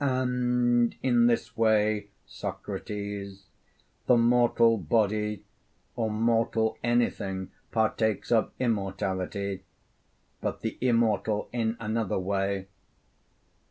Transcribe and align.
And 0.00 0.96
in 1.02 1.26
this 1.26 1.54
way, 1.54 2.08
Socrates, 2.24 3.44
the 4.06 4.16
mortal 4.16 4.78
body, 4.78 5.44
or 5.96 6.10
mortal 6.10 6.78
anything, 6.82 7.50
partakes 7.72 8.32
of 8.32 8.52
immortality; 8.58 9.64
but 10.40 10.62
the 10.62 10.78
immortal 10.80 11.50
in 11.52 11.76
another 11.78 12.18
way. 12.18 12.68